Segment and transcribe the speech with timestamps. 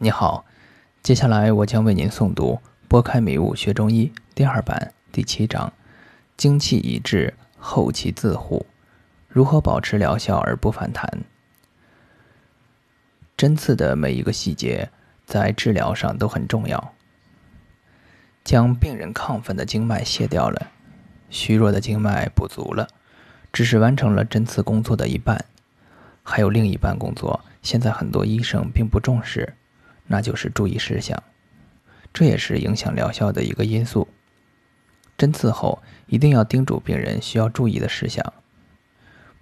[0.00, 0.44] 你好，
[1.02, 5.72] 接下来我将为您诵读《拨开迷雾学中医》第二版第七章：
[6.36, 8.64] 精气已至，后气自护，
[9.26, 11.24] 如何保持疗效而不反弹？
[13.36, 14.88] 针刺的每一个细节
[15.26, 16.94] 在治疗上都很重要。
[18.44, 20.68] 将病人亢奋的经脉卸掉了，
[21.28, 22.86] 虚弱的经脉补足了，
[23.52, 25.44] 只是完成了针刺工作的一半，
[26.22, 29.56] 还有另一半工作，现在很多医生并不重视。
[30.08, 31.22] 那就是注意事项，
[32.12, 34.08] 这也是影响疗效的一个因素。
[35.16, 38.32] 针刺后一定要叮嘱病人需要注意的事项，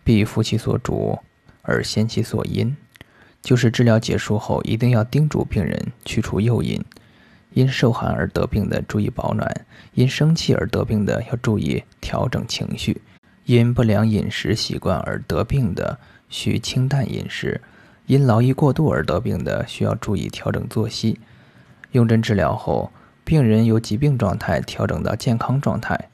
[0.05, 1.19] 必服其所主
[1.63, 2.77] 而先其所因，
[3.41, 6.79] 就是治疗结束后一定要叮嘱病人去除诱因。
[7.53, 13.01] 因受寒而得病的注意保暖，因生气而得病的要注意调整情绪，
[13.45, 17.59] 因不良饮食习惯而得病的需清淡饮食。
[18.07, 21.19] 因劳逸过度而得病的，需要注意调整作息。
[21.91, 22.93] 用针治疗后，
[23.25, 26.09] 病人由疾病状态调整到健康状态。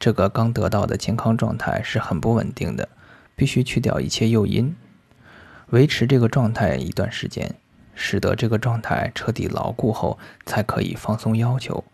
[0.00, 2.88] 这个刚得到的健康状态是很不稳定的，
[3.36, 4.74] 必须去掉一切诱因，
[5.70, 7.54] 维持这个状态一段时间，
[7.94, 11.84] 使得这个状态彻底牢固后，才可以放松要求。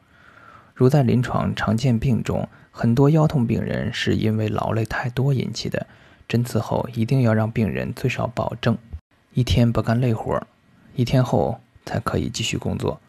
[0.75, 5.87] 如在临床常见病中，很多腰痛病人是因为劳累太多引起的。
[6.29, 8.77] 针刺后，一定要让病人最少保证。
[9.35, 10.47] 一天不干累活，
[10.95, 13.01] 一天后才可以继续工作，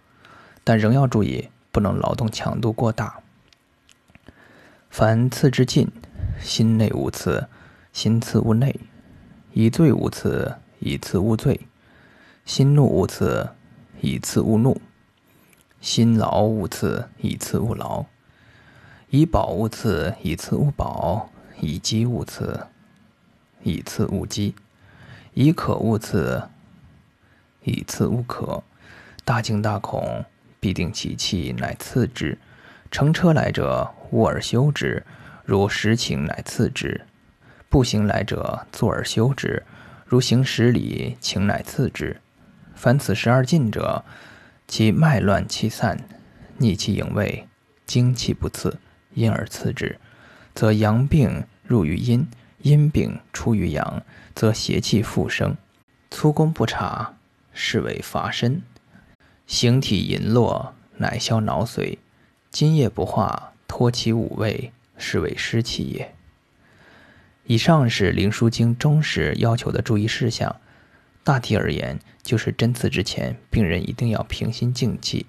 [0.64, 3.22] 但仍要注意不能劳动强度过大。
[4.90, 5.88] 凡次之尽，
[6.42, 7.48] 心内无次，
[7.94, 8.72] 心次勿内；
[9.54, 11.60] 以罪无次，以次勿罪；
[12.44, 13.52] 心怒无次，
[14.02, 14.82] 以次勿怒；
[15.80, 18.08] 心劳无次，以次勿劳；
[19.12, 21.30] 以饱勿刺，以次勿饱；
[21.62, 22.66] 以饥勿刺，
[23.62, 24.56] 以次勿饥。
[25.36, 26.44] 以可勿刺，
[27.66, 28.64] 以刺勿可。
[29.26, 30.24] 大惊大恐，
[30.62, 32.38] 必定其气，乃刺之。
[32.90, 35.04] 乘车来者，卧而休之；
[35.44, 37.02] 如实情，乃刺之。
[37.68, 39.62] 步行来者，坐而休之；
[40.06, 42.22] 如行十里，情乃刺之。
[42.74, 44.06] 凡此十二进者，
[44.70, 46.00] 其脉乱气散，
[46.60, 47.46] 逆气营卫，
[47.86, 48.80] 精气不次，
[49.14, 50.00] 因而刺之，
[50.54, 52.26] 则阳病入于阴。
[52.66, 54.02] 阴病出于阳，
[54.34, 55.56] 则邪气复生，
[56.10, 57.14] 粗工不察，
[57.54, 58.62] 是为乏身；
[59.46, 62.00] 形体淫落，乃消脑髓；
[62.50, 66.16] 津液不化，脱其五味，是为湿气也。
[67.44, 70.56] 以上是《灵枢经》中时要求的注意事项。
[71.24, 75.28] 大体而言，就是针刺之前，病人一定要平心静气，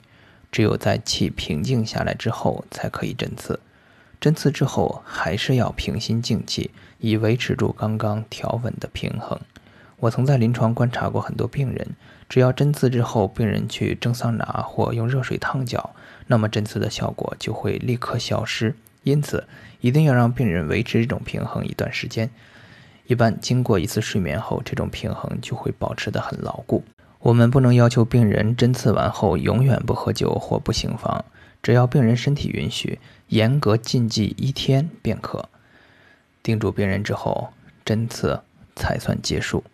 [0.51, 3.61] 只有在气平静下来之后，才可以针刺。
[4.21, 9.39] 针刺之后，还是要平心静气，以维持住刚刚调稳的平衡。
[9.99, 11.89] 我曾在临床观察过很多病人，
[12.29, 15.95] 只要针刺之后，病人去蒸桑拿或用热水烫脚，
[16.27, 18.75] 那么针刺的效果就会立刻消失。
[19.05, 19.47] 因此，
[19.81, 22.29] 一定要让病人维持这种平衡一段时间。
[23.07, 26.83] 一般经过一次睡眠后，这种平衡就会保持得很牢固。
[27.21, 31.25] 我们不能要求病人针刺完后永远不喝酒或不行房。
[31.63, 35.49] 只要病人身体允许，严格禁忌一天便可。
[36.43, 37.53] 叮嘱病人之后，
[37.85, 38.41] 针刺
[38.75, 39.65] 才算结束。